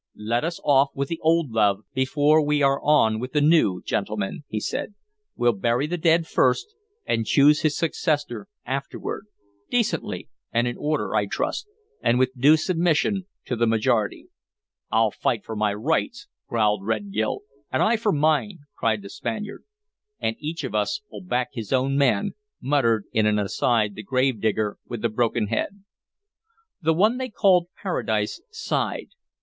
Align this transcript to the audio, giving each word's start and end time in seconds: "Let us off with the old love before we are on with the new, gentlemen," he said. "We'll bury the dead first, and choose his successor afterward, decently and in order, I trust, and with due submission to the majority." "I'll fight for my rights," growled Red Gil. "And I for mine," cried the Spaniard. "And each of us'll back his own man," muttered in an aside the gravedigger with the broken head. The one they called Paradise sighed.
"Let 0.15 0.43
us 0.43 0.59
off 0.63 0.89
with 0.95 1.09
the 1.09 1.19
old 1.21 1.51
love 1.51 1.83
before 1.93 2.43
we 2.43 2.63
are 2.63 2.81
on 2.81 3.19
with 3.19 3.33
the 3.33 3.39
new, 3.41 3.83
gentlemen," 3.83 4.43
he 4.47 4.59
said. 4.59 4.95
"We'll 5.35 5.53
bury 5.53 5.85
the 5.85 5.95
dead 5.99 6.25
first, 6.25 6.73
and 7.05 7.23
choose 7.23 7.61
his 7.61 7.77
successor 7.77 8.47
afterward, 8.65 9.27
decently 9.69 10.27
and 10.51 10.65
in 10.65 10.75
order, 10.75 11.15
I 11.15 11.27
trust, 11.27 11.67
and 12.01 12.17
with 12.17 12.33
due 12.35 12.57
submission 12.57 13.27
to 13.45 13.55
the 13.55 13.67
majority." 13.67 14.29
"I'll 14.91 15.11
fight 15.11 15.45
for 15.45 15.55
my 15.55 15.71
rights," 15.71 16.27
growled 16.49 16.83
Red 16.83 17.13
Gil. 17.13 17.41
"And 17.71 17.83
I 17.83 17.95
for 17.95 18.11
mine," 18.11 18.57
cried 18.75 19.03
the 19.03 19.09
Spaniard. 19.11 19.65
"And 20.19 20.35
each 20.39 20.63
of 20.63 20.73
us'll 20.73 21.21
back 21.21 21.49
his 21.53 21.71
own 21.71 21.95
man," 21.95 22.31
muttered 22.59 23.05
in 23.11 23.27
an 23.27 23.37
aside 23.37 23.93
the 23.93 24.01
gravedigger 24.01 24.79
with 24.83 25.03
the 25.03 25.09
broken 25.09 25.49
head. 25.49 25.83
The 26.81 26.93
one 26.93 27.19
they 27.19 27.29
called 27.29 27.67
Paradise 27.83 28.41
sighed. 28.49 29.09